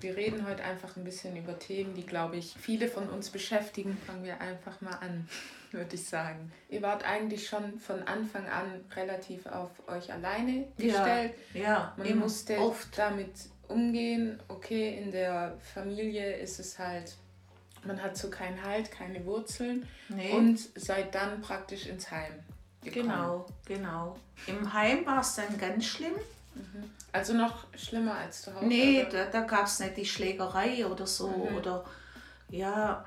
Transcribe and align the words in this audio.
Wir 0.00 0.16
reden 0.16 0.46
heute 0.46 0.62
einfach 0.62 0.96
ein 0.96 1.04
bisschen 1.04 1.36
über 1.36 1.58
Themen, 1.58 1.94
die, 1.94 2.06
glaube 2.06 2.36
ich, 2.36 2.54
viele 2.58 2.88
von 2.88 3.08
uns 3.08 3.30
beschäftigen. 3.30 3.96
Fangen 4.06 4.24
wir 4.24 4.40
einfach 4.40 4.80
mal 4.80 4.94
an, 4.94 5.28
würde 5.72 5.94
ich 5.94 6.04
sagen. 6.04 6.52
Ihr 6.68 6.82
wart 6.82 7.04
eigentlich 7.04 7.48
schon 7.48 7.78
von 7.78 8.02
Anfang 8.04 8.46
an 8.48 8.84
relativ 8.94 9.46
auf 9.46 9.70
euch 9.88 10.12
alleine 10.12 10.68
gestellt. 10.76 11.34
Ja, 11.54 11.60
ja 11.60 11.94
Man 11.96 12.18
musste 12.18 12.58
oft 12.58 12.96
damit 12.96 13.32
umgehen. 13.66 14.40
Okay, 14.48 14.98
in 15.02 15.10
der 15.10 15.58
Familie 15.74 16.36
ist 16.36 16.60
es 16.60 16.78
halt, 16.78 17.16
man 17.84 18.00
hat 18.02 18.16
so 18.16 18.30
keinen 18.30 18.62
Halt, 18.62 18.90
keine 18.90 19.24
Wurzeln. 19.24 19.88
Nee. 20.08 20.32
Und 20.32 20.58
seid 20.76 21.14
dann 21.14 21.40
praktisch 21.40 21.86
ins 21.86 22.10
Heim. 22.10 22.34
Gekommen. 22.82 23.08
Genau, 23.08 23.46
genau. 23.66 24.16
Im 24.46 24.72
Heim 24.72 25.04
war 25.04 25.20
es 25.20 25.34
dann 25.34 25.58
ganz 25.58 25.84
schlimm. 25.84 26.14
Mhm. 26.58 26.90
Also 27.12 27.34
noch 27.34 27.66
schlimmer 27.74 28.14
als 28.14 28.42
zu 28.42 28.54
Hause? 28.54 28.66
Nee, 28.66 29.06
oder? 29.06 29.24
da, 29.24 29.40
da 29.40 29.40
gab 29.42 29.66
es 29.66 29.78
nicht 29.80 29.96
die 29.96 30.04
Schlägerei 30.04 30.86
oder 30.86 31.06
so. 31.06 31.28
Mhm. 31.28 31.56
Oder 31.56 31.84
ja, 32.50 33.04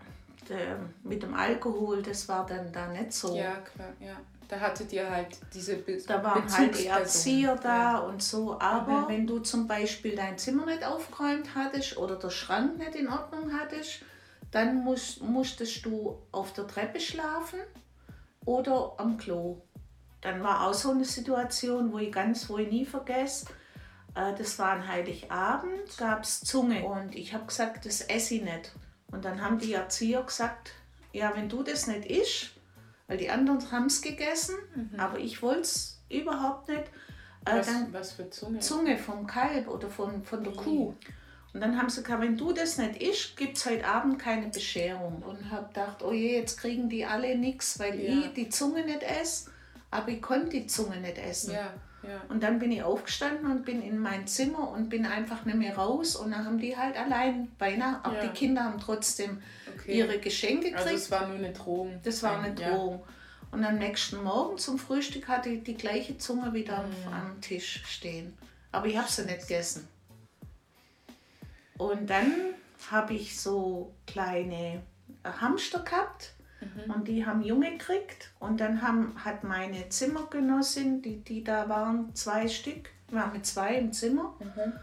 der, 0.50 0.80
mit 1.04 1.24
dem 1.24 1.34
Alkohol, 1.34 2.02
das 2.02 2.28
war 2.28 2.46
dann 2.46 2.72
da 2.72 2.88
nicht 2.88 3.14
so. 3.14 3.36
Ja, 3.36 3.56
klar, 3.58 3.90
ja. 4.00 4.16
Da 4.48 4.60
hattet 4.60 4.92
ihr 4.92 5.10
halt 5.10 5.38
diese 5.54 5.78
Be 5.78 5.98
Da 6.06 6.22
waren 6.22 6.52
halt 6.52 6.78
die 6.78 6.88
Erzieher 6.88 7.56
da 7.56 7.94
ja. 7.94 8.00
und 8.00 8.22
so. 8.22 8.60
Aber 8.60 9.02
mhm. 9.02 9.08
wenn 9.08 9.28
du 9.28 9.40
zum 9.40 9.66
Beispiel 9.66 10.16
dein 10.16 10.38
Zimmer 10.38 10.66
nicht 10.66 10.84
aufgeräumt 10.84 11.56
hattest 11.56 11.96
oder 11.96 12.18
der 12.18 12.32
Schrank 12.32 12.78
nicht 12.78 12.96
in 12.96 13.08
Ordnung 13.08 13.54
hattest, 13.58 14.02
dann 14.52 14.84
musst, 14.84 15.22
musstest 15.22 15.86
du 15.86 16.18
auf 16.34 16.52
der 16.52 16.68
Treppe 16.68 17.00
schlafen 17.00 17.60
oder 18.44 18.94
am 18.98 19.18
Klo. 19.18 19.62
Dann 20.22 20.44
war 20.44 20.68
auch 20.68 20.74
so 20.74 20.92
eine 20.92 21.06
Situation, 21.06 21.92
wo 21.92 21.98
ich 21.98 22.12
ganz, 22.12 22.48
wo 22.50 22.58
ich 22.60 22.70
nie 22.70 22.86
vergesse. 22.86 23.48
Äh, 24.16 24.34
das 24.38 24.58
war 24.60 24.74
ein 24.74 24.88
Heiligabend, 24.88 25.98
gab 25.98 26.24
es 26.24 26.42
Zunge 26.42 26.84
und 26.86 27.16
ich 27.16 27.34
habe 27.34 27.46
gesagt, 27.46 27.86
das 27.86 28.02
esse 28.02 28.36
ich 28.36 28.44
nicht. 28.44 28.72
Und 29.12 29.26
dann 29.26 29.42
haben 29.42 29.58
die 29.58 29.74
Erzieher 29.74 30.22
gesagt, 30.22 30.72
ja, 31.12 31.36
wenn 31.36 31.50
du 31.50 31.64
das 31.64 31.88
nicht 31.88 32.06
isst, 32.06 32.52
weil 33.08 33.18
die 33.18 33.30
anderen 33.30 33.72
haben 33.72 33.88
es 33.88 34.02
gegessen, 34.02 34.56
mhm. 34.76 35.00
aber 35.00 35.20
ich 35.20 35.42
wollte 35.42 35.62
es 35.62 36.02
überhaupt 36.10 36.70
nicht. 36.70 36.84
Äh, 37.46 37.58
was, 37.58 37.66
dann 37.66 37.94
was 37.94 38.12
für 38.14 38.30
Zunge? 38.30 38.60
Zunge 38.60 38.98
vom 38.98 39.26
Kalb 39.26 39.68
oder 39.68 39.90
von, 39.90 40.24
von 40.24 40.44
der 40.44 40.54
Kuh. 40.54 40.94
Und 41.54 41.60
dann 41.60 41.78
haben 41.78 41.90
sie 41.90 42.02
gesagt, 42.02 42.22
wenn 42.22 42.38
du 42.38 42.54
das 42.54 42.78
nicht 42.78 43.02
isst, 43.02 43.36
gibt 43.36 43.58
es 43.58 43.66
heute 43.66 43.86
Abend 43.86 44.20
keine 44.20 44.48
Bescherung. 44.48 45.22
Und 45.22 45.52
habe 45.52 45.68
gedacht, 45.68 46.02
oh 46.02 46.14
je, 46.14 46.38
jetzt 46.38 46.58
kriegen 46.58 46.88
die 46.88 47.06
alle 47.06 47.38
nichts, 47.38 47.78
weil 47.80 48.00
ja. 48.00 48.14
ich 48.14 48.34
die 48.34 48.48
Zunge 48.48 48.86
nicht 48.86 49.04
esse 49.04 49.52
aber 49.92 50.10
ich 50.10 50.22
konnte 50.22 50.50
die 50.50 50.68
Zunge 50.68 50.98
nicht 50.98 51.18
essen. 51.18 51.54
Ja, 51.54 51.74
ja. 52.04 52.22
Und 52.30 52.42
dann 52.42 52.58
bin 52.58 52.72
ich 52.72 52.82
aufgestanden 52.82 53.52
und 53.52 53.66
bin 53.66 53.82
in 53.82 54.00
mein 54.00 54.26
Zimmer 54.26 54.72
und 54.72 54.90
bin 54.90 55.06
einfach 55.06 55.46
nicht 55.46 55.58
mehr 55.58 55.76
raus. 55.76 56.16
Und 56.16 56.32
dann 56.32 56.46
haben 56.46 56.58
die 56.58 56.76
halt 56.76 56.98
allein 56.98 57.52
beinahe, 57.60 58.00
auch 58.04 58.14
ja. 58.14 58.22
die 58.26 58.30
Kinder 58.30 58.64
haben 58.64 58.80
trotzdem 58.80 59.42
okay. 59.76 60.00
ihre 60.00 60.18
Geschenke 60.20 60.72
gekriegt. 60.72 60.88
Also 60.88 60.96
es 60.96 61.12
war 61.12 61.28
nur 61.28 61.38
eine 61.38 61.52
Drohung. 61.52 62.00
Das 62.04 62.24
war 62.24 62.42
eine 62.42 62.56
Drohung. 62.56 63.04
Und 63.52 63.66
am 63.66 63.78
nächsten 63.78 64.24
Morgen 64.24 64.58
zum 64.58 64.80
Frühstück 64.80 65.28
hatte 65.28 65.50
ich 65.50 65.64
die 65.64 65.76
gleiche 65.76 66.18
Zunge 66.18 66.54
wieder 66.54 66.84
mhm. 66.84 67.14
am 67.14 67.42
Tisch 67.42 67.84
stehen. 67.86 68.36
Aber 68.72 68.88
ich 68.88 68.98
habe 68.98 69.12
sie 69.12 69.26
nicht 69.26 69.42
gegessen. 69.42 69.88
Und 71.78 72.10
dann 72.10 72.32
habe 72.90 73.14
ich 73.14 73.40
so 73.40 73.94
kleine 74.08 74.82
Hamster 75.24 75.80
gehabt 75.80 76.34
Mhm. 76.62 76.92
Und 76.92 77.08
die 77.08 77.26
haben 77.26 77.42
Junge 77.42 77.72
gekriegt. 77.72 78.32
Und 78.40 78.60
dann 78.60 78.82
haben, 78.82 79.14
hat 79.24 79.44
meine 79.44 79.90
Zimmergenossin, 79.90 81.02
die, 81.02 81.18
die 81.18 81.44
da 81.44 81.68
waren, 81.68 82.16
zwei 82.16 82.48
Stück, 82.48 82.90
wir 83.10 83.20
waren 83.20 83.34
mit 83.34 83.46
zwei 83.46 83.76
im 83.76 83.92
Zimmer, 83.92 84.36
mhm. 84.40 84.74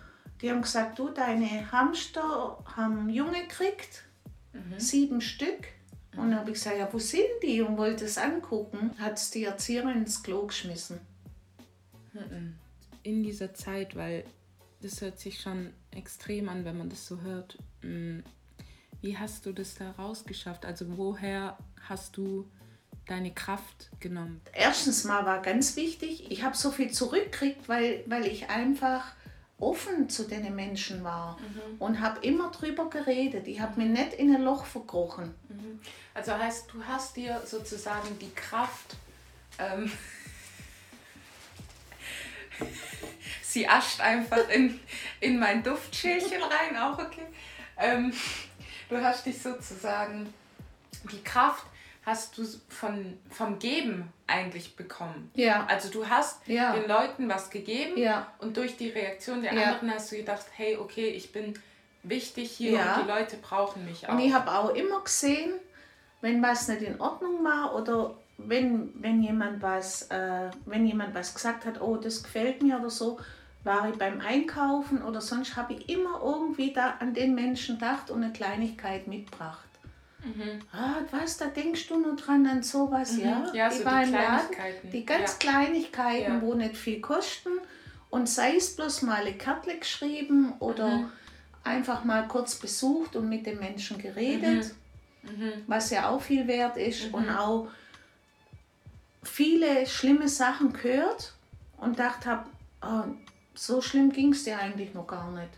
die 0.42 0.50
haben 0.50 0.62
gesagt, 0.62 0.98
du, 0.98 1.08
deine 1.08 1.70
Hamster 1.72 2.58
haben 2.76 3.08
Junge 3.08 3.42
gekriegt, 3.42 4.04
mhm. 4.52 4.78
sieben 4.78 5.20
Stück. 5.20 5.68
Und 6.16 6.30
dann 6.30 6.40
habe 6.40 6.50
ich 6.50 6.54
gesagt, 6.54 6.78
ja, 6.78 6.88
wo 6.92 6.98
sind 6.98 7.28
die? 7.42 7.62
Und 7.62 7.78
wollte 7.78 8.04
es 8.04 8.18
angucken. 8.18 8.90
Hat 8.98 9.18
es 9.18 9.30
die 9.30 9.44
Erzieherin 9.44 9.98
ins 9.98 10.22
Klo 10.22 10.46
geschmissen. 10.46 10.98
Mhm. 12.12 12.54
In 13.04 13.22
dieser 13.22 13.54
Zeit, 13.54 13.94
weil 13.94 14.24
das 14.82 15.00
hört 15.00 15.20
sich 15.20 15.40
schon 15.40 15.72
extrem 15.92 16.48
an, 16.48 16.64
wenn 16.64 16.76
man 16.76 16.88
das 16.88 17.06
so 17.06 17.20
hört. 17.20 17.56
Wie 19.00 19.16
hast 19.16 19.46
du 19.46 19.52
das 19.52 19.74
da 19.74 19.92
rausgeschafft? 19.92 20.64
Also 20.64 20.96
woher 20.96 21.56
hast 21.88 22.16
du 22.16 22.50
deine 23.06 23.32
Kraft 23.32 23.90
genommen? 24.00 24.40
Erstens 24.52 25.04
mal 25.04 25.24
war 25.24 25.40
ganz 25.40 25.76
wichtig, 25.76 26.30
ich 26.30 26.42
habe 26.42 26.56
so 26.56 26.70
viel 26.70 26.90
zurückgekriegt, 26.90 27.68
weil, 27.68 28.02
weil 28.06 28.26
ich 28.26 28.50
einfach 28.50 29.14
offen 29.60 30.08
zu 30.08 30.24
den 30.24 30.54
Menschen 30.54 31.02
war 31.02 31.36
mhm. 31.38 31.80
und 31.80 32.00
habe 32.00 32.20
immer 32.20 32.50
drüber 32.50 32.88
geredet. 32.90 33.48
Ich 33.48 33.60
habe 33.60 33.80
mir 33.80 33.88
nicht 33.88 34.12
in 34.14 34.34
ein 34.34 34.42
Loch 34.42 34.64
verkrochen. 34.64 35.34
Mhm. 35.48 35.80
Also 36.14 36.36
heißt, 36.36 36.72
du 36.72 36.84
hast 36.84 37.16
dir 37.16 37.42
sozusagen 37.44 38.18
die 38.20 38.30
Kraft, 38.34 38.96
ähm, 39.58 39.90
sie 43.42 43.68
ascht 43.68 44.00
einfach 44.00 44.48
in, 44.48 44.78
in 45.20 45.38
mein 45.38 45.62
Duftschälchen 45.62 46.42
rein, 46.42 46.76
auch 46.76 46.98
okay. 46.98 47.26
Ähm, 47.76 48.12
du 48.88 49.02
hast 49.02 49.26
dich 49.26 49.40
sozusagen 49.40 50.32
die 51.10 51.22
Kraft 51.22 51.64
hast 52.04 52.38
du 52.38 52.44
von, 52.68 53.18
vom 53.30 53.58
Geben 53.58 54.10
eigentlich 54.26 54.76
bekommen. 54.76 55.30
Ja. 55.34 55.66
Also 55.66 55.90
du 55.90 56.08
hast 56.08 56.40
ja. 56.46 56.72
den 56.72 56.88
Leuten 56.88 57.28
was 57.28 57.50
gegeben 57.50 57.98
ja. 57.98 58.32
und 58.38 58.56
durch 58.56 58.76
die 58.78 58.88
Reaktion 58.88 59.42
der 59.42 59.52
ja. 59.52 59.72
anderen 59.72 59.92
hast 59.92 60.10
du 60.10 60.16
gedacht, 60.16 60.46
hey, 60.56 60.78
okay, 60.78 61.08
ich 61.08 61.32
bin 61.32 61.54
wichtig 62.02 62.50
hier 62.50 62.78
und 62.78 63.04
die 63.04 63.08
Leute 63.08 63.36
brauchen 63.36 63.84
mich 63.84 64.08
auch. 64.08 64.14
Und 64.14 64.20
ich 64.20 64.32
habe 64.32 64.50
auch 64.50 64.70
immer 64.70 65.02
gesehen, 65.02 65.52
wenn 66.22 66.42
was 66.42 66.68
nicht 66.68 66.82
in 66.82 66.98
Ordnung 66.98 67.44
war 67.44 67.74
oder 67.74 68.14
wenn, 68.38 68.90
wenn, 69.02 69.22
jemand 69.22 69.60
was, 69.60 70.10
äh, 70.10 70.50
wenn 70.64 70.86
jemand 70.86 71.14
was 71.14 71.34
gesagt 71.34 71.66
hat, 71.66 71.80
oh, 71.80 71.96
das 71.96 72.22
gefällt 72.22 72.62
mir 72.62 72.78
oder 72.78 72.90
so, 72.90 73.18
war 73.68 73.88
ich 73.90 73.96
beim 73.96 74.20
Einkaufen 74.20 75.02
oder 75.02 75.20
sonst 75.20 75.54
habe 75.54 75.74
ich 75.74 75.88
immer 75.90 76.20
irgendwie 76.24 76.72
da 76.72 76.94
an 77.00 77.12
den 77.12 77.34
Menschen 77.34 77.76
gedacht 77.76 78.10
und 78.10 78.24
eine 78.24 78.32
Kleinigkeit 78.32 79.06
mitgebracht. 79.06 79.68
Mhm. 80.24 80.60
Ah, 80.72 81.02
was, 81.10 81.36
da 81.36 81.46
denkst 81.46 81.86
du 81.86 82.00
nur 82.00 82.16
dran 82.16 82.46
an 82.46 82.62
sowas, 82.62 83.12
mhm. 83.12 83.24
ja? 83.24 83.52
Ja, 83.52 83.70
so 83.70 83.78
die 83.78 83.82
Kleinigkeiten. 83.84 84.90
die 84.90 85.04
ganz 85.04 85.32
ja. 85.32 85.50
Kleinigkeiten, 85.50 86.34
ja. 86.36 86.42
wo 86.42 86.54
nicht 86.54 86.76
viel 86.76 87.00
kosten 87.00 87.50
und 88.10 88.28
sei 88.28 88.56
es 88.56 88.74
bloß 88.74 89.02
mal 89.02 89.20
eine 89.20 89.34
Karte 89.36 89.76
geschrieben 89.76 90.54
oder 90.60 90.88
mhm. 90.88 91.12
einfach 91.62 92.04
mal 92.04 92.26
kurz 92.26 92.54
besucht 92.56 93.16
und 93.16 93.28
mit 93.28 93.46
den 93.46 93.60
Menschen 93.60 93.98
geredet, 93.98 94.74
mhm. 95.22 95.44
Mhm. 95.44 95.52
was 95.66 95.90
ja 95.90 96.08
auch 96.08 96.22
viel 96.22 96.48
wert 96.48 96.78
ist 96.78 97.12
und 97.12 97.28
mhm. 97.28 97.36
auch 97.36 97.68
viele 99.22 99.86
schlimme 99.86 100.28
Sachen 100.28 100.72
gehört 100.72 101.34
und 101.76 101.98
dachte 101.98 102.30
habe, 102.30 102.48
oh, 102.82 103.04
so 103.58 103.80
schlimm 103.80 104.12
ging 104.12 104.32
es 104.32 104.44
dir 104.44 104.58
eigentlich 104.58 104.94
noch 104.94 105.06
gar 105.06 105.30
nicht. 105.32 105.50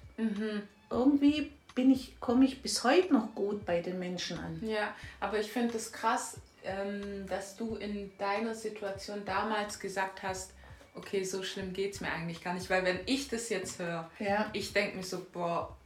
Irgendwie 0.90 1.52
bin 1.74 1.90
ich, 1.90 2.18
komme 2.18 2.44
ich 2.44 2.62
bis 2.62 2.82
heute 2.82 3.12
noch 3.12 3.34
gut 3.34 3.64
bei 3.66 3.80
den 3.80 3.98
Menschen 3.98 4.38
an. 4.38 4.60
Ja, 4.62 4.94
aber 5.20 5.38
ich 5.38 5.52
finde 5.52 5.76
es 5.76 5.92
krass, 5.92 6.38
ähm, 6.64 7.26
dass 7.28 7.56
du 7.56 7.76
in 7.76 8.10
deiner 8.18 8.54
Situation 8.54 9.22
damals 9.24 9.78
gesagt 9.78 10.22
hast, 10.22 10.52
okay, 10.94 11.22
so 11.24 11.42
schlimm 11.42 11.72
geht 11.72 11.94
es 11.94 12.00
mir 12.00 12.10
eigentlich 12.10 12.42
gar 12.42 12.54
nicht. 12.54 12.68
Weil 12.70 12.84
wenn 12.84 13.00
ich 13.06 13.28
das 13.28 13.48
jetzt 13.50 13.78
höre, 13.78 14.10
ja. 14.18 14.50
ich 14.52 14.72
denke 14.72 14.96
mir 14.96 15.04
so, 15.04 15.24
boah, 15.32 15.76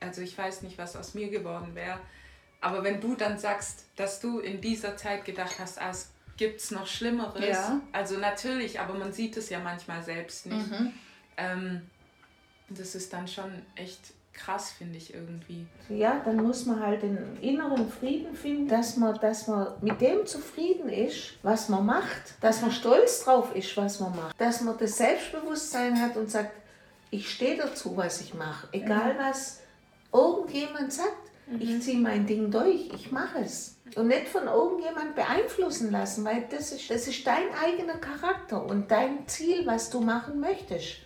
also 0.00 0.22
ich 0.22 0.36
weiß 0.36 0.62
nicht, 0.62 0.78
was 0.78 0.96
aus 0.96 1.14
mir 1.14 1.28
geworden 1.28 1.74
wäre. 1.74 1.98
Aber 2.60 2.82
wenn 2.84 3.00
du 3.00 3.14
dann 3.14 3.38
sagst, 3.38 3.84
dass 3.96 4.20
du 4.20 4.38
in 4.38 4.60
dieser 4.60 4.96
Zeit 4.96 5.24
gedacht 5.24 5.56
hast, 5.58 5.80
ah, 5.80 5.90
es 5.90 6.10
gibt 6.36 6.70
noch 6.70 6.86
Schlimmeres. 6.86 7.48
Ja. 7.48 7.80
Also 7.92 8.18
natürlich, 8.18 8.80
aber 8.80 8.94
man 8.94 9.12
sieht 9.12 9.36
es 9.36 9.50
ja 9.50 9.58
manchmal 9.58 10.02
selbst 10.02 10.46
nicht. 10.46 10.70
Mhm. 10.70 10.92
Ähm, 11.36 11.82
das 12.68 12.94
ist 12.94 13.12
dann 13.12 13.28
schon 13.28 13.50
echt 13.76 14.00
krass, 14.36 14.70
finde 14.70 14.98
ich 14.98 15.14
irgendwie. 15.14 15.66
Ja, 15.88 16.20
dann 16.24 16.36
muss 16.36 16.66
man 16.66 16.80
halt 16.80 17.02
den 17.02 17.38
inneren 17.40 17.90
Frieden 17.90 18.34
finden, 18.34 18.68
dass 18.68 18.96
man, 18.96 19.18
dass 19.18 19.48
man 19.48 19.68
mit 19.80 20.00
dem 20.00 20.26
zufrieden 20.26 20.88
ist, 20.88 21.34
was 21.42 21.68
man 21.68 21.86
macht, 21.86 22.34
dass 22.40 22.60
man 22.60 22.70
stolz 22.70 23.24
drauf 23.24 23.54
ist, 23.54 23.76
was 23.76 23.98
man 24.00 24.14
macht, 24.14 24.40
dass 24.40 24.60
man 24.60 24.76
das 24.78 24.98
Selbstbewusstsein 24.98 26.00
hat 26.00 26.16
und 26.16 26.30
sagt, 26.30 26.52
ich 27.10 27.30
stehe 27.30 27.56
dazu, 27.56 27.96
was 27.96 28.20
ich 28.20 28.34
mache, 28.34 28.68
egal 28.72 29.14
mhm. 29.14 29.18
was 29.18 29.60
irgendjemand 30.12 30.92
sagt. 30.92 31.30
Mhm. 31.46 31.60
Ich 31.60 31.82
ziehe 31.82 31.98
mein 31.98 32.26
Ding 32.26 32.50
durch, 32.50 32.90
ich 32.94 33.12
mache 33.12 33.38
es. 33.38 33.76
Und 33.94 34.08
nicht 34.08 34.28
von 34.28 34.46
irgendjemand 34.46 35.14
beeinflussen 35.14 35.92
lassen, 35.92 36.24
weil 36.24 36.46
das 36.50 36.72
ist, 36.72 36.90
das 36.90 37.06
ist 37.06 37.24
dein 37.26 37.54
eigener 37.62 37.98
Charakter 37.98 38.64
und 38.64 38.90
dein 38.90 39.26
Ziel, 39.28 39.64
was 39.64 39.88
du 39.90 40.00
machen 40.00 40.40
möchtest. 40.40 41.05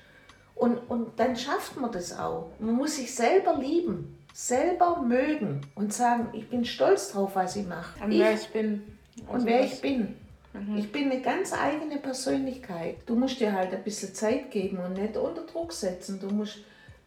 Und, 0.55 0.79
und 0.91 1.19
dann 1.19 1.37
schafft 1.37 1.81
man 1.81 1.91
das 1.91 2.19
auch. 2.19 2.50
Man 2.58 2.75
muss 2.75 2.97
sich 2.97 3.14
selber 3.14 3.56
lieben, 3.56 4.19
selber 4.35 5.00
mögen 5.00 5.62
und 5.75 5.93
sagen, 5.93 6.29
ich 6.32 6.49
bin 6.49 6.64
stolz 6.64 7.12
drauf, 7.12 7.32
was 7.35 7.56
ich 7.56 7.67
mache. 7.67 8.02
Und 8.05 8.11
wer 8.11 8.35
ich 8.35 8.49
bin. 8.49 8.82
Und 9.29 9.44
wer 9.47 9.64
ich 9.64 9.81
bin. 9.81 10.17
Mhm. 10.52 10.76
Ich 10.76 10.91
bin 10.91 11.11
eine 11.11 11.20
ganz 11.20 11.52
eigene 11.52 11.99
Persönlichkeit. 11.99 12.97
Du 13.06 13.14
musst 13.14 13.41
dir 13.41 13.52
halt 13.52 13.73
ein 13.73 13.82
bisschen 13.82 14.14
Zeit 14.14 14.50
geben 14.50 14.79
und 14.79 14.94
nicht 14.94 15.17
unter 15.17 15.43
Druck 15.43 15.73
setzen. 15.73 16.19
Du 16.20 16.29
musst 16.29 16.58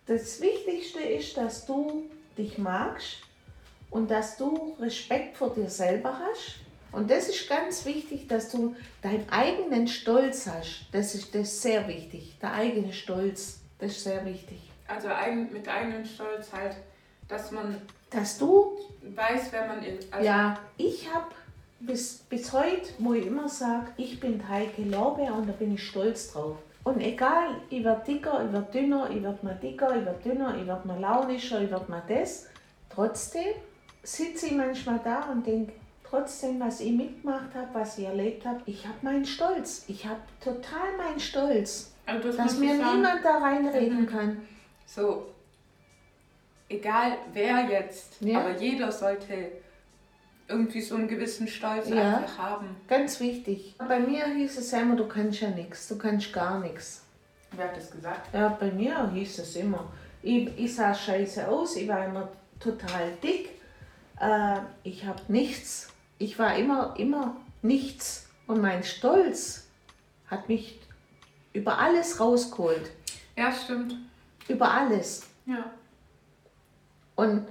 Das 0.05 0.41
Wichtigste 0.41 0.99
ist, 0.99 1.37
dass 1.37 1.65
du 1.65 2.03
dich 2.37 2.57
magst 2.57 3.17
und 3.89 4.09
dass 4.09 4.37
du 4.37 4.75
Respekt 4.79 5.37
vor 5.37 5.53
dir 5.53 5.69
selber 5.69 6.19
hast. 6.19 6.62
Und 6.93 7.09
das 7.09 7.27
ist 7.27 7.49
ganz 7.49 7.85
wichtig, 7.85 8.27
dass 8.27 8.51
du 8.51 8.75
deinen 9.01 9.27
eigenen 9.29 9.87
Stolz 9.87 10.47
hast. 10.47 10.85
Das 10.91 11.15
ist, 11.15 11.33
das 11.33 11.41
ist 11.41 11.61
sehr 11.61 11.87
wichtig. 11.87 12.37
Der 12.41 12.53
eigene 12.53 12.93
Stolz, 12.93 13.59
das 13.79 13.91
ist 13.91 14.03
sehr 14.03 14.23
wichtig. 14.25 14.59
Also 14.87 15.07
ein, 15.07 15.51
mit 15.51 15.67
eigenem 15.67 16.05
Stolz 16.05 16.53
halt, 16.53 16.77
dass 17.27 17.51
man 17.51 17.81
Dass 18.11 18.37
du, 18.37 18.77
weiß, 19.01 19.47
wer 19.51 19.67
man 19.67 19.83
ist. 19.83 20.13
Also 20.13 20.25
ja, 20.25 20.59
ich 20.77 21.11
habe 21.11 21.31
bis, 21.79 22.19
bis 22.29 22.53
heute, 22.53 22.89
wo 22.99 23.13
ich 23.13 23.25
immer 23.25 23.49
sage, 23.49 23.87
ich 23.97 24.19
bin 24.19 24.47
Heike 24.47 24.83
Lorbeer 24.83 25.33
und 25.33 25.47
da 25.47 25.53
bin 25.53 25.73
ich 25.73 25.83
stolz 25.83 26.31
drauf. 26.31 26.57
Und 26.83 27.01
egal, 27.01 27.55
ich 27.69 27.83
werde 27.83 28.03
dicker, 28.05 28.45
ich 28.45 28.53
werde 28.53 28.71
dünner, 28.71 29.09
ich 29.09 29.23
werde 29.23 29.45
mal 29.45 29.55
dicker, 29.55 29.95
ich 29.97 30.05
werde 30.05 30.21
dünner, 30.23 30.55
ich 30.59 30.67
werde 30.67 30.87
mal 30.87 30.99
launischer, 30.99 31.61
ich 31.61 31.71
werde 31.71 31.89
mal 31.89 32.03
das. 32.07 32.47
Trotzdem 32.89 33.53
sitze 34.03 34.47
ich 34.47 34.51
manchmal 34.51 34.99
da 35.03 35.21
und 35.31 35.47
denke, 35.47 35.73
trotzdem, 36.17 36.59
was 36.59 36.79
ich 36.79 36.91
mitgemacht 36.91 37.55
habe, 37.55 37.67
was 37.73 37.97
ich 37.97 38.05
erlebt 38.05 38.45
habe, 38.45 38.61
ich 38.67 38.85
habe 38.85 38.97
meinen 39.01 39.25
Stolz. 39.25 39.85
Ich 39.87 40.05
habe 40.05 40.19
total 40.43 40.95
meinen 40.97 41.19
Stolz, 41.19 41.91
also 42.05 42.27
das 42.27 42.37
dass 42.37 42.57
mir 42.59 42.77
sagen, 42.77 42.97
niemand 42.97 43.25
da 43.25 43.37
reinreden 43.39 44.01
Mhm. 44.01 44.05
kann. 44.07 44.41
So, 44.85 45.25
egal 46.69 47.13
wer 47.33 47.65
jetzt, 47.65 48.17
Ja. 48.21 48.41
aber 48.41 48.57
jeder 48.57 48.91
sollte 48.91 49.53
irgendwie 50.47 50.81
so 50.81 50.95
einen 50.95 51.07
gewissen 51.07 51.47
Stolz 51.47 51.89
Ja. 51.89 52.17
einfach 52.17 52.37
haben. 52.37 52.75
Ganz 52.87 53.19
wichtig. 53.19 53.73
Bei 53.79 53.99
mir 53.99 54.25
hieß 54.25 54.57
es 54.59 54.71
immer, 54.73 54.95
du 54.95 55.07
kannst 55.07 55.39
ja 55.41 55.49
nichts, 55.49 55.87
du 55.87 55.97
kannst 55.97 56.31
gar 56.31 56.59
nichts. 56.59 57.03
Wer 57.53 57.69
hat 57.69 57.77
das 57.77 57.89
gesagt? 57.89 58.33
Ja, 58.35 58.49
bei 58.49 58.71
mir 58.71 59.09
hieß 59.11 59.39
es 59.39 59.55
immer. 59.55 59.91
Ich, 60.21 60.47
ich 60.59 60.75
sah 60.75 60.93
scheiße 60.93 61.47
aus, 61.47 61.75
ich 61.75 61.87
war 61.87 62.05
immer 62.05 62.29
total 62.59 63.11
dick. 63.23 63.49
Äh, 64.19 64.57
ich 64.83 65.05
habe 65.05 65.19
nichts. 65.27 65.89
Ich 66.23 66.39
war 66.39 66.55
immer, 66.55 66.93
immer 66.97 67.35
nichts. 67.61 68.29
Und 68.47 68.61
mein 68.61 68.85
Stolz 68.85 69.67
hat 70.27 70.47
mich 70.47 70.79
über 71.51 71.79
alles 71.79 72.21
rausgeholt. 72.21 72.91
Ja, 73.35 73.51
stimmt. 73.51 73.95
Über 74.47 74.71
alles. 74.71 75.27
Ja. 75.45 75.65
Und 77.15 77.45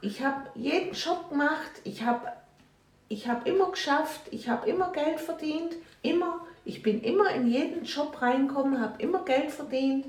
ich 0.00 0.22
habe 0.24 0.48
jeden 0.54 0.92
Job 0.92 1.30
gemacht, 1.30 1.72
ich 1.82 2.04
habe 2.04 2.32
ich 3.08 3.28
hab 3.28 3.48
immer 3.48 3.72
geschafft, 3.72 4.20
ich 4.30 4.48
habe 4.48 4.70
immer 4.70 4.92
Geld 4.92 5.18
verdient, 5.18 5.74
immer. 6.02 6.46
Ich 6.64 6.82
bin 6.82 7.02
immer 7.02 7.30
in 7.30 7.48
jeden 7.48 7.82
Job 7.82 8.22
reingekommen, 8.22 8.80
habe 8.80 9.02
immer 9.02 9.24
Geld 9.24 9.50
verdient 9.50 10.06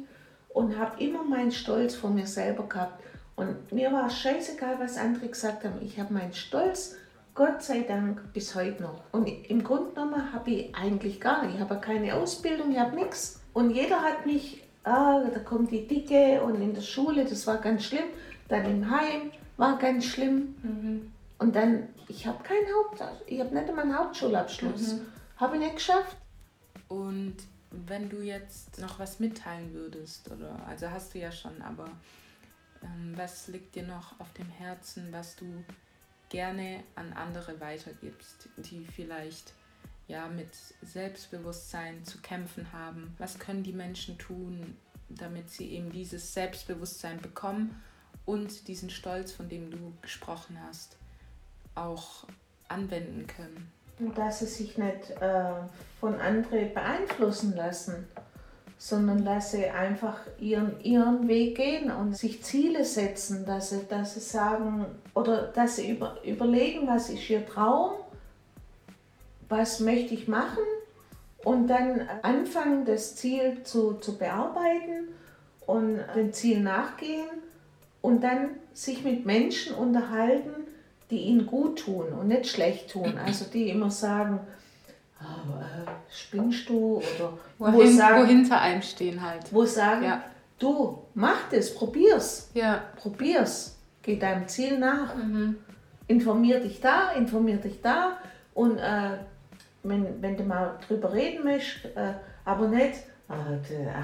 und 0.50 0.78
habe 0.78 1.04
immer 1.04 1.24
meinen 1.24 1.52
Stolz 1.52 1.96
vor 1.96 2.12
mir 2.12 2.28
selber 2.28 2.68
gehabt. 2.70 3.04
Und 3.36 3.72
mir 3.72 3.92
war 3.92 4.12
scheißegal, 4.12 4.80
was 4.80 4.96
andere 4.96 5.28
gesagt 5.28 5.64
haben. 5.64 5.82
Ich 5.82 6.00
habe 6.00 6.14
meinen 6.14 6.34
Stolz, 6.34 6.98
Gott 7.36 7.62
sei 7.62 7.82
Dank, 7.82 8.32
bis 8.32 8.56
heute 8.56 8.82
noch. 8.82 9.04
Und 9.12 9.28
im 9.28 9.62
Grunde 9.62 9.92
genommen 9.92 10.32
habe 10.32 10.52
ich 10.52 10.74
eigentlich 10.74 11.20
gar 11.20 11.46
nicht. 11.46 11.56
Ich 11.56 11.62
habe 11.62 11.82
keine 11.82 12.16
Ausbildung, 12.16 12.72
ich 12.72 12.80
habe 12.80 12.96
nichts. 12.96 13.42
Und 13.52 13.72
jeder 13.72 14.02
hat 14.02 14.26
mich, 14.26 14.64
ah, 14.86 15.22
da 15.22 15.40
kommt 15.40 15.70
die 15.70 15.86
Dicke 15.86 16.42
und 16.42 16.62
in 16.62 16.74
der 16.74 16.82
Schule, 16.82 17.26
das 17.26 17.46
war 17.46 17.58
ganz 17.58 17.84
schlimm. 17.84 18.06
Dann 18.48 18.64
im 18.64 18.90
Heim 18.90 19.32
war 19.58 19.78
ganz 19.78 20.06
schlimm. 20.06 20.56
Mhm. 20.64 21.12
Und 21.38 21.58
dann, 21.58 21.90
ich 22.08 22.26
habe 22.26 22.42
keinen 22.42 22.68
Haupt, 22.74 23.04
ich 23.28 23.42
habe 23.42 23.54
nicht 23.54 23.68
einmal 23.68 23.84
einen 23.84 23.98
Hauptschulabschluss. 23.98 25.02
Habe 25.36 25.58
ich 25.58 25.62
nicht 25.62 25.76
geschafft. 25.76 26.16
Und 26.88 27.36
wenn 27.70 28.10
du 28.10 28.22
jetzt 28.22 28.80
noch 28.80 28.98
was 28.98 29.20
mitteilen 29.20 29.74
würdest, 29.74 30.32
oder 30.32 30.58
also 30.70 30.90
hast 30.90 31.14
du 31.14 31.20
ja 31.20 31.34
schon, 31.34 31.62
aber 31.62 31.90
ähm, 32.82 33.14
was 33.18 33.50
liegt 33.50 33.76
dir 33.76 33.84
noch 33.84 34.18
auf 34.22 34.32
dem 34.34 34.48
Herzen, 34.48 35.10
was 35.12 35.36
du 35.36 35.46
gerne 36.30 36.84
an 36.96 37.14
andere 37.14 37.60
weitergibst, 37.60 38.50
die 38.58 38.86
vielleicht 38.86 39.54
ja 40.08 40.28
mit 40.28 40.50
Selbstbewusstsein 40.82 42.04
zu 42.06 42.20
kämpfen 42.20 42.72
haben? 42.74 43.16
Was 43.18 43.40
können 43.40 43.64
die 43.64 43.74
Menschen 43.74 44.18
tun, 44.18 44.78
damit 45.10 45.50
sie 45.50 45.72
eben 45.72 45.92
dieses 45.92 46.34
Selbstbewusstsein 46.34 47.22
bekommen 47.22 47.82
und 48.26 48.68
diesen 48.68 48.90
Stolz, 48.90 49.32
von 49.32 49.50
dem 49.50 49.72
du 49.72 49.94
gesprochen 50.02 50.60
hast, 50.68 50.98
auch 51.76 52.26
anwenden 52.68 53.28
können? 53.28 53.72
Dass 54.16 54.40
sie 54.40 54.46
sich 54.46 54.78
nicht 54.78 55.12
äh, 55.22 55.54
von 56.00 56.20
anderen 56.20 56.74
beeinflussen 56.74 57.56
lassen, 57.56 58.08
sondern 58.78 59.24
dass 59.24 59.52
sie 59.52 59.66
einfach 59.66 60.20
ihren, 60.40 60.80
ihren 60.82 61.28
Weg 61.28 61.56
gehen 61.56 61.92
und 61.92 62.16
sich 62.16 62.44
Ziele 62.44 62.84
setzen, 62.84 63.46
dass 63.46 63.70
sie, 63.70 63.82
dass 63.90 64.16
sie 64.16 64.20
sagen 64.20 64.86
oder 65.14 65.44
dass 65.48 65.78
sie 65.78 65.92
über, 65.92 66.18
überlegen, 66.24 66.88
was 66.88 67.10
ist 67.10 67.30
ihr 67.30 67.46
Traum, 67.46 67.92
was 69.48 69.80
möchte 69.80 70.14
ich 70.14 70.28
machen 70.28 70.64
und 71.44 71.68
dann 71.68 72.08
anfangen, 72.22 72.86
das 72.86 73.16
Ziel 73.16 73.64
zu, 73.64 73.94
zu 73.94 74.18
bearbeiten 74.18 75.10
und 75.66 76.00
dem 76.16 76.34
Ziel 76.34 76.60
nachgehen 76.60 77.30
und 78.02 78.24
dann 78.24 78.50
sich 78.74 79.04
mit 79.04 79.26
Menschen 79.26 79.74
unterhalten, 79.74 80.68
die 81.10 81.20
ihnen 81.20 81.46
gut 81.46 81.80
tun 81.80 82.08
und 82.10 82.28
nicht 82.28 82.48
schlecht 82.48 82.92
tun. 82.92 83.18
Also 83.24 83.46
die 83.46 83.70
immer 83.70 83.92
sagen, 83.92 84.40
spinnst 86.12 86.70
du 86.70 86.98
oder 86.98 87.34
wo 87.58 87.66
Wohin, 87.74 87.98
sagen, 87.98 88.22
wo 88.22 88.26
hinter 88.26 88.60
einem 88.62 88.82
stehen 88.82 89.22
halt. 89.22 89.52
wo 89.54 89.66
sagen 89.66 90.04
Ja. 90.04 90.24
du, 90.60 91.04
mach 91.14 91.50
das, 91.52 91.74
probier's, 91.74 92.50
Ja. 92.54 92.82
probier's, 92.96 93.78
geh 94.02 94.18
deinem 94.18 94.48
Ziel 94.48 94.78
nach, 94.80 95.16
Mhm. 95.16 95.58
informier 96.08 96.60
dich 96.60 96.80
da, 96.82 97.12
informier 97.12 97.58
dich 97.58 97.82
da 97.82 98.18
und 98.54 98.78
äh, 98.78 99.18
wenn, 99.84 100.22
wenn 100.22 100.38
du 100.38 100.44
mal 100.44 100.78
drüber 100.88 101.14
reden 101.14 101.44
möchtest, 101.44 101.96
äh, 101.96 102.14
aber 102.44 102.68
nicht, 102.68 103.00
ah, 103.30 103.34
ah, 103.84 104.04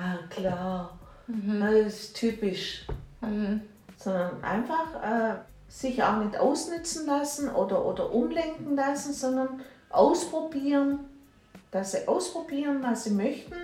ah 0.00 0.16
klar, 0.30 0.98
das 1.60 1.72
ist 1.86 2.16
typisch, 2.16 2.86
Mhm. 3.20 3.60
sondern 3.96 4.42
einfach 4.42 4.94
äh, 5.02 5.34
sich 5.68 6.02
auch 6.02 6.18
nicht 6.24 6.38
ausnützen 6.38 7.06
lassen 7.06 7.50
oder, 7.50 7.84
oder 7.84 8.12
umlenken 8.12 8.74
lassen, 8.76 9.12
sondern 9.12 9.60
ausprobieren, 9.90 11.00
dass 11.70 11.92
sie 11.92 12.06
ausprobieren, 12.08 12.78
was 12.82 13.04
sie 13.04 13.10
möchten 13.10 13.54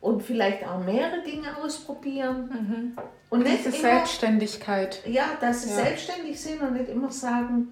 und 0.00 0.22
vielleicht 0.22 0.66
auch 0.66 0.82
mehrere 0.84 1.22
Dinge 1.22 1.56
ausprobieren 1.62 2.96
und 3.30 3.40
nicht 3.42 3.58
Diese 3.64 3.68
immer, 3.68 3.78
Selbstständigkeit. 3.96 5.02
ja, 5.06 5.24
dass 5.40 5.62
sie 5.62 5.70
Ja. 5.70 5.76
selbstständig 5.76 6.40
sind 6.40 6.60
und 6.62 6.74
nicht 6.74 6.88
immer 6.88 7.10
sagen, 7.10 7.68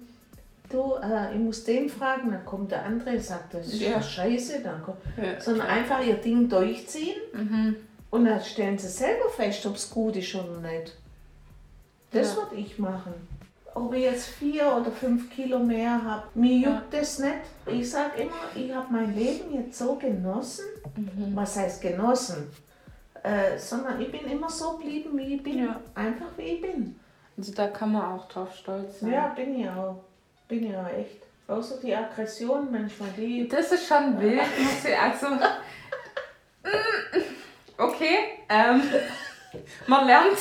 du, 0.69 0.95
äh, 1.01 1.33
ich 1.33 1.39
muss 1.39 1.63
den 1.63 1.89
fragen, 1.89 2.31
dann 2.31 2.45
kommt 2.45 2.71
der 2.71 2.85
andere 2.85 3.11
und 3.11 3.23
sagt, 3.23 3.53
das 3.55 3.67
ist 3.67 3.81
ja, 3.81 3.91
Ja. 3.91 4.01
scheiße, 4.01 4.59
dann 4.61 4.83
kommt, 4.83 4.97
Ja. 5.17 5.39
sondern 5.41 5.67
einfach 5.67 6.03
ihr 6.03 6.15
Ding 6.15 6.47
durchziehen 6.49 7.17
Mhm. 7.33 7.75
und 8.11 8.25
dann 8.25 8.41
stellen 8.43 8.77
sie 8.77 8.87
selber 8.87 9.29
fest, 9.29 9.65
ob 9.65 9.75
es 9.75 9.89
gut 9.89 10.15
ist 10.15 10.33
oder 10.35 10.59
nicht. 10.59 10.95
Das 12.11 12.35
würde 12.35 12.55
ich 12.55 12.79
machen. 12.79 13.13
Ob 13.79 13.93
ich 13.93 14.03
jetzt 14.03 14.27
vier 14.27 14.75
oder 14.75 14.91
fünf 14.91 15.29
Kilo 15.29 15.59
mehr 15.59 16.03
habe, 16.03 16.23
mir 16.35 16.57
Ja. 16.59 16.69
juckt 16.75 16.93
das 16.93 17.19
nicht. 17.19 17.33
Ich 17.65 17.89
sage 17.89 18.23
immer, 18.23 18.33
ich 18.55 18.73
habe 18.73 18.87
mein 18.91 19.15
Leben 19.15 19.53
jetzt 19.53 19.77
so 19.77 19.95
genossen. 19.95 20.65
Mhm. 20.95 21.35
Was 21.35 21.55
heißt 21.55 21.81
genossen? 21.81 22.51
Äh, 23.23 23.57
sondern 23.57 23.99
ich 24.01 24.11
bin 24.11 24.25
immer 24.29 24.49
so 24.49 24.77
geblieben, 24.77 25.17
wie 25.17 25.35
ich 25.35 25.43
bin. 25.43 25.65
Ja. 25.65 25.79
Einfach 25.95 26.27
wie 26.37 26.43
ich 26.43 26.61
bin. 26.61 26.99
Also 27.37 27.53
da 27.53 27.67
kann 27.67 27.91
man 27.93 28.17
auch 28.17 28.27
drauf 28.27 28.53
stolz 28.55 28.99
sein. 28.99 29.11
Ja, 29.11 29.27
bin 29.29 29.59
ich 29.59 29.69
auch. 29.69 30.03
Bin 30.47 30.69
ich 30.69 30.75
auch 30.75 30.87
echt. 30.89 31.21
Außer 31.47 31.77
die 31.81 31.95
Aggression 31.95 32.69
manchmal, 32.71 33.09
die. 33.17 33.47
Das 33.47 33.71
ist 33.71 33.87
schon 33.87 34.19
wild, 34.19 34.41
muss 34.59 34.85
ich 34.85 34.97
also. 34.97 35.27
Okay, 37.77 38.17
ähm, 38.49 38.81
man 39.87 40.05
lernt, 40.05 40.37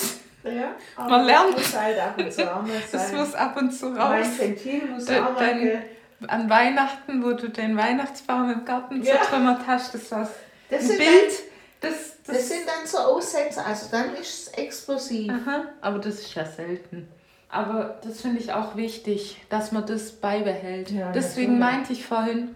Ja, 0.52 0.74
Man 1.08 1.24
lernt. 1.26 1.54
Das 1.54 1.72
muss 1.72 1.80
halt 1.80 1.98
ab 1.98 2.14
und 2.18 2.32
zu 2.32 2.42
auch 2.54 2.62
mal 2.62 2.70
das 2.92 3.12
muss 3.12 3.34
ab 3.34 3.56
und 3.56 3.70
zu 3.72 3.86
raus. 3.88 3.96
mein 4.10 4.38
Ventil 4.38 4.86
muss 4.86 5.04
De- 5.06 5.18
auch 5.20 5.34
mal. 5.34 5.38
dein- 5.38 5.82
An 6.26 6.50
Weihnachten, 6.50 7.22
wo 7.22 7.32
du 7.32 7.48
den 7.48 7.76
Weihnachtsbaum 7.76 8.50
im 8.50 8.64
Garten 8.64 9.02
Ja. 9.02 9.14
zertrümmert 9.20 9.60
hast, 9.68 9.94
das 9.94 10.10
war 10.10 10.28
Das 10.68 10.82
ein 10.90 10.96
Bild. 10.98 11.32
Das, 11.80 11.92
das, 12.26 12.36
Das 12.36 12.48
sind 12.48 12.62
dann 12.66 12.84
so 12.86 12.98
Aussätze, 12.98 13.64
also 13.64 13.86
dann 13.92 14.14
ist 14.16 14.48
es 14.48 14.48
explosiv. 14.48 15.30
Aha, 15.32 15.66
aber 15.80 15.98
das 16.00 16.14
ist 16.16 16.34
ja 16.34 16.44
selten. 16.44 17.08
Aber 17.48 17.98
das 18.04 18.20
finde 18.22 18.40
ich 18.40 18.52
auch 18.52 18.74
wichtig, 18.76 19.40
dass 19.48 19.70
man 19.70 19.86
das 19.86 20.10
beibehält. 20.12 20.90
Ja, 20.90 21.12
Deswegen 21.12 21.58
natürlich. 21.60 21.76
meinte 21.78 21.92
ich 21.92 22.04
vorhin, 22.04 22.54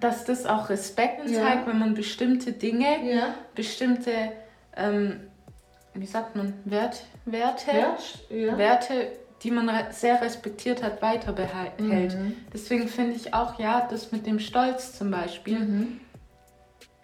dass 0.00 0.24
das 0.24 0.44
auch 0.44 0.68
Respekt 0.68 1.28
Ja. 1.30 1.40
zeigt, 1.40 1.68
wenn 1.68 1.78
man 1.78 1.94
bestimmte 1.94 2.50
Dinge, 2.52 3.08
Ja, 3.14 3.34
bestimmte, 3.54 4.10
ähm, 4.76 5.20
wie 5.94 6.06
sagt 6.06 6.36
man, 6.36 6.54
Wert, 6.64 7.04
Werte, 7.24 7.70
ja, 7.70 7.96
ja. 8.36 8.58
Werte, 8.58 9.12
die 9.42 9.50
man 9.50 9.70
sehr 9.90 10.20
respektiert 10.22 10.82
hat, 10.82 11.02
weiter 11.02 11.32
behält. 11.32 11.78
Mhm. 11.80 12.36
Deswegen 12.52 12.88
finde 12.88 13.16
ich 13.16 13.34
auch, 13.34 13.58
ja, 13.58 13.86
das 13.90 14.12
mit 14.12 14.26
dem 14.26 14.38
Stolz 14.38 14.96
zum 14.96 15.10
Beispiel, 15.10 15.58
Mhm. 15.58 16.00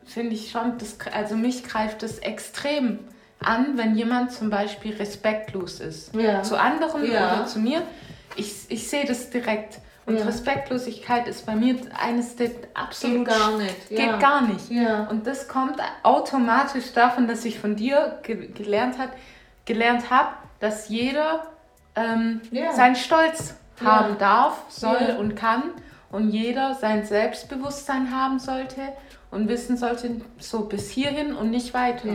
finde 0.05 0.35
ich 0.35 0.51
schon, 0.51 0.79
das, 0.79 0.97
also 1.13 1.37
mich 1.37 1.65
greift 1.65 2.03
das 2.03 2.19
extrem, 2.19 3.01
an, 3.41 3.77
wenn 3.79 3.95
jemand 3.95 4.33
zum 4.33 4.51
Beispiel 4.51 4.95
respektlos 4.97 5.79
ist. 5.81 6.15
Ja. 6.15 6.43
Zu 6.43 6.59
anderen 6.59 7.09
Ja. 7.11 7.35
oder 7.35 7.47
zu 7.47 7.61
mir. 7.61 7.83
Ich, 8.37 8.53
ich 8.69 8.89
sehe 8.89 9.05
das 9.05 9.31
direkt. 9.31 9.79
Und 10.09 10.17
Ja. 10.17 10.25
Respektlosigkeit 10.25 11.29
ist 11.29 11.45
bei 11.45 11.55
mir 11.55 11.77
eines 12.01 12.35
der 12.35 12.51
absolut 12.73 13.27
Geht 13.27 13.39
gar 13.39 13.59
nicht. 13.59 13.89
Geht 13.91 13.99
ja. 13.99 14.17
gar 14.17 14.41
nicht. 14.41 14.71
Ja. 14.71 15.07
Und 15.11 15.27
das 15.27 15.49
kommt 15.49 15.77
automatisch 16.03 16.93
davon, 16.95 17.29
dass 17.29 17.45
ich 17.45 17.59
von 17.59 17.77
dir 17.77 18.19
ge 18.23 18.49
gelernt 18.53 18.99
hat, 18.99 19.11
gelernt 19.67 20.11
habe, 20.11 20.31
dass 20.61 20.89
jeder 20.89 21.47
ähm, 21.95 22.41
seinen 22.75 22.97
Stolz 22.97 23.55
haben 23.85 24.17
darf, 24.19 24.63
soll 24.69 25.17
und 25.21 25.37
kann 25.37 25.65
und 26.11 26.31
jeder 26.31 26.75
sein 26.75 27.05
Selbstbewusstsein 27.05 28.11
haben 28.11 28.39
sollte 28.39 28.81
und 29.31 29.49
wissen 29.49 29.77
sollte, 29.77 30.23
so 30.39 30.65
bis 30.65 30.91
hierhin 30.91 31.35
und 31.35 31.51
nicht 31.51 31.75
weiter. 31.75 32.09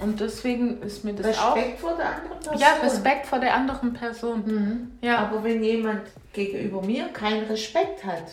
Und 0.00 0.20
deswegen 0.20 0.82
ist 0.82 1.04
mir 1.04 1.14
das 1.14 1.38
auch. 1.38 1.54
Respekt 1.56 1.80
vor 1.80 1.96
der 1.96 2.06
anderen 2.16 2.40
Person. 2.40 2.58
Ja, 2.58 2.74
Respekt 2.82 3.26
vor 3.26 3.38
der 3.38 3.54
anderen 3.54 3.92
Person. 3.92 4.42
Mhm. 4.44 4.98
Ja. 5.00 5.18
Aber 5.18 5.44
wenn 5.44 5.62
jemand 5.62 6.02
gegenüber 6.32 6.82
mir 6.82 7.08
keinen 7.08 7.44
Respekt 7.46 8.04
hat, 8.04 8.24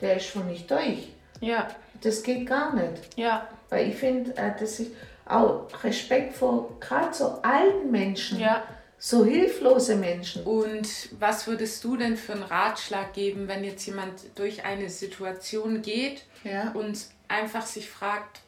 der 0.00 0.16
ist 0.16 0.26
für 0.26 0.40
mich 0.40 0.66
durch. 0.66 1.08
Ja, 1.40 1.68
Das 2.02 2.22
geht 2.22 2.46
gar 2.46 2.74
nicht. 2.74 3.16
ja, 3.16 3.46
Weil 3.68 3.88
ich 3.90 3.96
finde, 3.96 4.34
äh, 4.36 4.52
dass 4.58 4.80
ich 4.80 4.88
auch 5.26 5.66
Respekt 5.84 6.34
vor 6.34 6.76
gerade 6.80 7.12
so 7.14 7.38
alten 7.42 7.90
Menschen, 7.90 8.40
ja. 8.40 8.62
so 8.98 9.24
hilflose 9.24 9.96
Menschen. 9.96 10.44
Und 10.44 10.88
was 11.18 11.46
würdest 11.46 11.84
du 11.84 11.96
denn 11.98 12.16
für 12.16 12.32
einen 12.32 12.42
Ratschlag 12.42 13.12
geben, 13.12 13.48
wenn 13.48 13.64
jetzt 13.64 13.84
jemand 13.86 14.12
durch 14.34 14.64
eine 14.64 14.88
Situation 14.88 15.82
geht 15.82 16.24
Ja. 16.42 16.70
und 16.72 16.98
einfach 17.28 17.64
sich 17.66 17.88
fragt, 17.88 18.40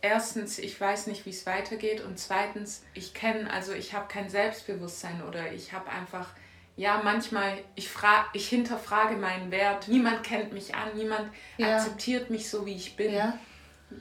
erstens, 0.00 0.58
ich 0.58 0.80
weiß 0.80 1.06
nicht, 1.08 1.26
wie 1.26 1.30
es 1.30 1.46
weitergeht 1.46 2.02
und 2.04 2.18
zweitens, 2.18 2.82
ich 2.94 3.14
kenne, 3.14 3.50
also 3.52 3.72
ich 3.72 3.94
habe 3.94 4.06
kein 4.08 4.28
Selbstbewusstsein 4.28 5.22
oder 5.22 5.52
ich 5.52 5.72
habe 5.72 5.90
einfach, 5.90 6.28
ja, 6.76 7.00
manchmal, 7.02 7.58
ich, 7.74 7.88
fra 7.88 8.26
ich 8.32 8.48
hinterfrage 8.48 9.16
meinen 9.16 9.50
Wert, 9.50 9.88
niemand 9.88 10.22
kennt 10.22 10.52
mich 10.52 10.74
an, 10.74 10.88
niemand 10.94 11.30
Ja. 11.56 11.76
akzeptiert 11.76 12.30
mich 12.30 12.48
so, 12.48 12.64
wie 12.66 12.74
ich 12.76 12.96
bin. 12.96 13.12
ja. 13.12 13.38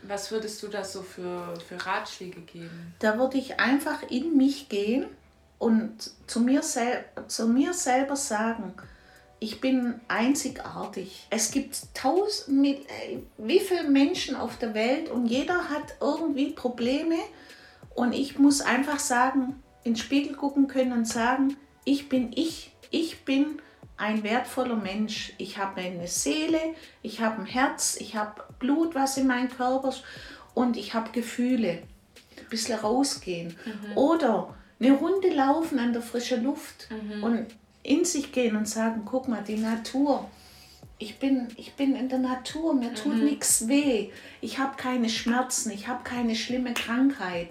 Was 0.03 0.31
würdest 0.31 0.61
du 0.63 0.67
da 0.67 0.83
so 0.83 1.01
für, 1.01 1.53
für 1.65 1.85
Ratschläge 1.85 2.41
geben? 2.41 2.93
Da 2.99 3.17
würde 3.17 3.37
ich 3.37 3.57
einfach 3.57 4.03
in 4.09 4.35
mich 4.35 4.67
gehen 4.67 5.05
und 5.59 6.11
zu 6.27 6.41
mir, 6.41 6.61
sel 6.61 7.05
zu 7.29 7.47
mir 7.47 7.73
selber 7.73 8.17
sagen, 8.17 8.73
ich 9.39 9.61
bin 9.61 9.99
einzigartig. 10.07 11.27
Es 11.29 11.51
gibt 11.51 11.93
tausend, 11.93 12.59
mit, 12.59 12.79
äh, 12.89 13.19
wie 13.37 13.59
viele 13.59 13.89
Menschen 13.89 14.35
auf 14.35 14.57
der 14.57 14.73
Welt 14.73 15.09
und 15.09 15.27
jeder 15.27 15.69
hat 15.69 15.95
irgendwie 16.01 16.51
Probleme 16.51 17.17
und 17.95 18.13
ich 18.13 18.37
muss 18.39 18.61
einfach 18.61 18.99
sagen, 18.99 19.61
in 19.83 19.93
den 19.93 19.99
Spiegel 19.99 20.35
gucken 20.35 20.67
können 20.67 20.91
und 20.91 21.07
sagen, 21.07 21.57
ich 21.85 22.09
bin 22.09 22.31
ich, 22.35 22.71
ich 22.91 23.23
bin 23.25 23.61
ein 23.97 24.23
wertvoller 24.23 24.75
Mensch. 24.75 25.33
Ich 25.37 25.57
habe 25.57 25.81
eine 25.81 26.07
Seele, 26.07 26.59
ich 27.01 27.21
habe 27.21 27.41
ein 27.41 27.45
Herz, 27.45 27.97
ich 27.99 28.15
habe 28.15 28.43
Blut, 28.59 28.95
was 28.95 29.17
in 29.17 29.27
meinem 29.27 29.49
Körper 29.49 29.89
ist 29.89 30.03
und 30.53 30.77
ich 30.77 30.93
habe 30.93 31.11
Gefühle. 31.11 31.83
Ein 32.37 32.49
bisschen 32.49 32.79
rausgehen. 32.79 33.55
Oder 33.95 34.55
eine 34.79 34.91
Runde 34.93 35.29
laufen 35.29 35.79
an 35.79 35.93
der 35.93 36.01
frischen 36.01 36.43
Luft 36.43 36.87
und 37.21 37.47
in 37.87 38.05
sich 38.05 38.31
gehen 38.31 38.55
und 38.55 38.67
sagen, 38.67 39.03
guck 39.05 39.27
mal, 39.27 39.43
die 39.47 39.57
Natur. 39.57 40.29
Ich 40.99 41.19
bin, 41.19 41.47
ich 41.57 41.73
bin 41.75 41.95
in 41.95 42.09
der 42.09 42.17
Natur, 42.19 42.73
mir 42.73 42.93
tut 42.95 43.17
nichts 43.17 43.67
weh. 43.67 44.09
Ich 44.41 44.57
habe 44.57 44.75
keine 44.77 45.09
Schmerzen, 45.09 45.71
ich 45.71 45.87
habe 45.87 46.03
keine 46.03 46.35
schlimme 46.35 46.73
Krankheit. 46.73 47.49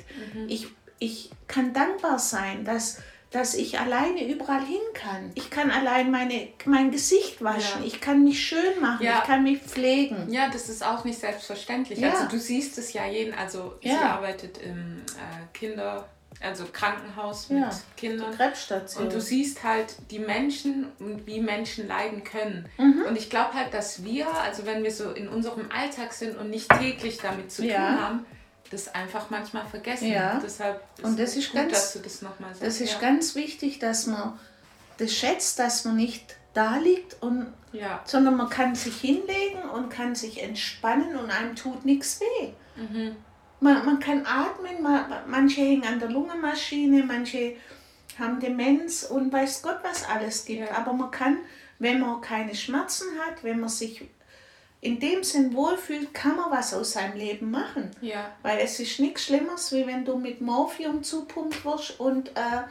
Ich, 0.48 0.66
ich 0.98 1.30
kann 1.46 1.72
dankbar 1.72 2.18
sein, 2.18 2.64
dass, 2.64 2.98
dass 3.30 3.54
ich 3.54 3.78
alleine 3.78 4.26
überall 4.26 4.64
hin 4.64 4.80
kann. 4.94 5.30
Ich 5.36 5.48
kann 5.48 5.70
allein 5.70 6.10
meine, 6.10 6.48
mein 6.64 6.90
Gesicht 6.90 7.42
waschen, 7.42 7.82
Ja. 7.82 7.86
ich 7.86 8.00
kann 8.00 8.24
mich 8.24 8.44
schön 8.44 8.80
machen, 8.80 9.04
Ja. 9.06 9.18
ich 9.20 9.24
kann 9.28 9.44
mich 9.44 9.60
pflegen. 9.62 10.28
Ja, 10.28 10.48
das 10.50 10.68
ist 10.68 10.84
auch 10.84 11.04
nicht 11.04 11.20
selbstverständlich. 11.20 12.00
Ja. 12.00 12.10
Also 12.14 12.26
du 12.28 12.38
siehst 12.40 12.76
es 12.78 12.92
ja 12.94 13.06
jeden, 13.06 13.32
also 13.32 13.74
sie 13.80 13.90
arbeitet 13.90 14.58
im 14.58 15.02
äh, 15.16 15.56
Kinder, 15.56 16.08
also 16.42 16.64
Krankenhaus 16.72 17.48
Ja. 17.48 17.56
mit 17.56 17.68
Kindern. 17.96 18.34
Krebsstation. 18.34 19.04
Und 19.04 19.12
du 19.12 19.20
siehst 19.20 19.62
halt 19.64 19.94
die 20.10 20.18
Menschen 20.18 20.86
und 20.98 21.26
wie 21.26 21.40
Menschen 21.40 21.88
leiden 21.88 22.24
können. 22.24 22.68
Mhm. 22.78 23.04
Und 23.08 23.16
ich 23.16 23.30
glaube 23.30 23.54
halt, 23.54 23.72
dass 23.74 24.04
wir, 24.04 24.28
also 24.42 24.66
wenn 24.66 24.82
wir 24.82 24.90
so 24.92 25.10
in 25.12 25.28
unserem 25.28 25.70
Alltag 25.70 26.12
sind 26.12 26.36
und 26.36 26.50
nicht 26.50 26.68
täglich 26.78 27.18
damit 27.18 27.50
zu 27.50 27.64
Ja. 27.64 27.76
tun 27.88 28.00
haben, 28.00 28.26
das 28.70 28.88
einfach 28.94 29.30
manchmal 29.30 29.64
vergessen. 29.66 30.08
Ja. 30.10 30.40
Deshalb 30.44 30.82
Und 31.02 31.18
das 31.18 31.36
ist 31.36 31.52
gut, 31.52 31.60
ganz- 31.62 31.72
dass 31.72 31.92
du 31.92 31.98
das 32.00 32.20
nochmal 32.22 32.50
sagst. 32.50 32.62
Das 32.62 32.80
ist 32.80 32.94
ja. 32.94 32.98
ganz 33.00 33.34
wichtig, 33.34 33.78
dass 33.78 34.06
man 34.06 34.38
das 34.98 35.12
schätzt, 35.12 35.58
dass 35.58 35.84
man 35.84 35.96
nicht 35.96 36.36
da 36.52 36.76
liegt, 36.78 37.22
und, 37.22 37.52
ja. 37.72 38.00
sondern 38.06 38.36
man 38.36 38.48
kann 38.48 38.74
sich 38.74 38.96
hinlegen 39.00 39.62
und 39.74 39.90
kann 39.90 40.14
sich 40.14 40.42
entspannen 40.42 41.16
und 41.16 41.30
einem 41.30 41.54
tut 41.54 41.84
nichts 41.84 42.20
weh. 42.20 42.52
Mhm. 42.76 43.16
Man, 43.60 43.84
man 43.86 43.98
kann 44.00 44.26
atmen, 44.26 44.82
man, 44.82 45.06
manche 45.26 45.62
hängen 45.62 45.84
an 45.84 45.98
der 45.98 46.10
Lungenmaschine, 46.10 47.02
manche 47.04 47.56
haben 48.18 48.40
Demenz 48.40 49.04
und 49.04 49.32
weiß 49.32 49.62
Gott, 49.62 49.78
was 49.82 50.08
alles 50.08 50.44
gibt. 50.44 50.68
Ja. 50.68 50.76
Aber 50.76 50.92
man 50.92 51.10
kann, 51.10 51.38
wenn 51.78 52.00
man 52.00 52.20
keine 52.20 52.54
Schmerzen 52.54 53.06
hat, 53.26 53.42
wenn 53.44 53.60
man 53.60 53.68
sich 53.68 54.06
in 54.80 55.00
dem 55.00 55.24
Sinn 55.24 55.54
wohlfühlt, 55.54 56.12
kann 56.14 56.36
man 56.36 56.50
was 56.50 56.72
aus 56.74 56.92
seinem 56.92 57.16
Leben 57.16 57.50
machen. 57.50 57.90
Ja. 58.00 58.30
Weil 58.42 58.58
es 58.60 58.78
ist 58.78 59.00
nichts 59.00 59.24
Schlimmeres, 59.24 59.72
wie 59.72 59.86
wenn 59.86 60.04
du 60.04 60.16
mit 60.16 60.40
Morphium 60.40 61.02
zupumpt 61.02 61.64
wirst 61.64 61.98
und 61.98 62.28
äh, 62.30 62.62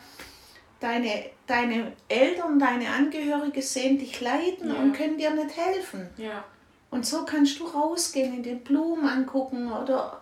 deine, 0.79 1.25
deine 1.47 1.93
Eltern, 2.07 2.59
deine 2.59 2.89
Angehörige 2.89 3.61
sehen 3.61 3.97
dich 3.97 4.21
leiden 4.21 4.69
Ja. 4.73 4.75
und 4.79 4.93
können 4.93 5.17
dir 5.17 5.31
nicht 5.31 5.57
helfen. 5.57 6.09
Ja. 6.17 6.43
Und 6.91 7.05
so 7.05 7.25
kannst 7.25 7.59
du 7.59 7.65
rausgehen, 7.65 8.35
in 8.35 8.43
den 8.43 8.59
Blumen 8.61 9.07
angucken 9.07 9.71
oder 9.71 10.21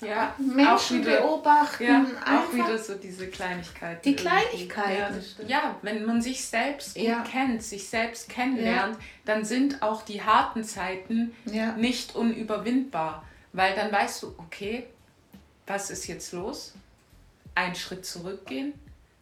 Ja. 0.00 0.34
Menschen 0.38 0.66
auch 0.68 0.90
wieder, 1.06 1.20
beobachten. 1.20 1.84
Ja, 1.84 2.04
auch 2.26 2.52
wieder 2.54 2.78
so 2.78 2.94
diese 2.94 3.28
Kleinigkeiten. 3.28 4.02
Die. 4.04 4.16
Kleinigkeiten. 4.16 5.22
Ja, 5.42 5.46
ja, 5.46 5.76
wenn 5.82 6.04
man 6.04 6.20
sich 6.22 6.44
selbst 6.44 6.96
Ja. 6.96 7.22
kennt, 7.22 7.62
sich 7.62 7.88
selbst 7.88 8.28
kennenlernt, 8.28 8.96
dann 9.24 9.44
sind 9.44 9.82
auch 9.82 10.02
die 10.02 10.22
harten 10.22 10.64
Zeiten 10.64 11.34
Ja. 11.46 11.72
nicht 11.72 12.14
unüberwindbar. 12.14 13.24
Weil 13.52 13.74
dann 13.74 13.90
weißt 13.90 14.22
du, 14.22 14.34
okay, 14.38 14.86
was 15.66 15.90
ist 15.90 16.06
jetzt 16.06 16.32
los? 16.32 16.72
Einen 17.54 17.74
Schritt 17.74 18.06
zurückgehen, 18.06 18.72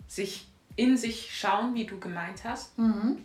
sich 0.07 0.47
in 0.77 0.97
sich 0.97 1.37
schauen, 1.37 1.75
wie 1.75 1.85
du 1.87 1.99
gemeint 1.99 2.45
hast. 2.45 2.79
Mhm. 2.79 3.25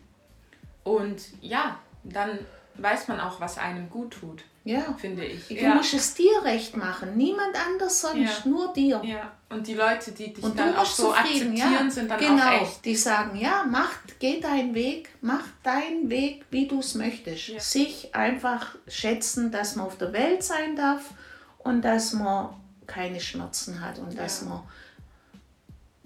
Und 0.83 1.21
ja, 1.41 1.79
dann 2.03 2.39
weiß 2.75 3.07
man 3.07 3.19
auch, 3.19 3.39
was 3.39 3.57
einem 3.57 3.89
gut 3.89 4.11
tut, 4.19 4.43
ja. 4.63 4.81
finde 4.97 5.25
ich. 5.25 5.47
Du 5.47 5.55
ja. 5.55 5.75
musst 5.75 5.93
es 5.93 6.13
dir 6.13 6.43
recht 6.43 6.75
machen, 6.75 7.15
niemand 7.15 7.55
anders 7.67 8.01
sonst, 8.01 8.45
Ja. 8.45 8.49
nur 8.49 8.73
dir. 8.73 9.01
ja. 9.03 9.31
Und 9.49 9.67
die 9.67 9.75
Leute, 9.75 10.11
die 10.11 10.33
dich 10.33 10.43
Und 10.43 10.57
dann 10.57 10.75
auch 10.75 10.85
so 10.85 11.13
akzeptieren, 11.13 11.55
ja. 11.55 11.89
sind 11.89 12.09
dann 12.09 12.19
genau. 12.19 12.43
auch 12.43 12.61
echt. 12.63 12.83
Die 12.85 12.95
sagen, 12.95 13.37
ja, 13.37 13.63
mach, 13.69 13.91
geh 14.17 14.39
deinen 14.39 14.73
Weg, 14.73 15.09
mach 15.21 15.43
deinen 15.61 16.09
Weg, 16.09 16.45
wie 16.49 16.67
du 16.67 16.79
es 16.79 16.95
möchtest. 16.95 17.49
Ja. 17.49 17.59
Sich 17.59 18.15
einfach 18.15 18.75
schätzen, 18.87 19.51
dass 19.51 19.75
man 19.75 19.85
auf 19.85 19.97
der 19.97 20.11
Welt 20.11 20.43
sein 20.43 20.75
darf 20.75 21.11
und 21.59 21.83
dass 21.83 22.13
man 22.13 22.49
keine 22.87 23.19
Schmerzen 23.19 23.79
hat 23.79 23.99
und 23.99 24.17
dass 24.17 24.41
man 24.41 24.61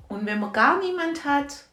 und 0.09 0.25
wenn 0.25 0.39
man 0.39 0.53
gar 0.53 0.79
niemand 0.79 1.25
hat, 1.25 1.65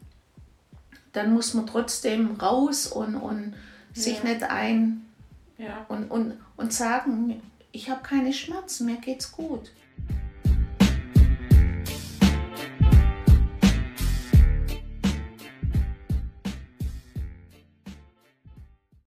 dann 1.13 1.33
muss 1.33 1.55
man 1.55 1.67
trotzdem 1.67 2.37
raus 2.41 2.87
und, 2.87 3.15
und 3.15 3.55
sich 3.95 4.19
Ja. 4.23 4.25
nicht 4.31 4.43
ein 4.43 5.07
Ja. 5.57 5.87
und, 5.89 6.11
und, 6.11 6.35
und 6.57 6.73
sagen, 6.73 7.41
ich 7.73 7.89
habe 7.91 8.03
keine 8.03 8.33
Schmerzen, 8.33 8.87
mir 8.87 8.97
geht's 8.97 9.33
gut. 9.33 9.71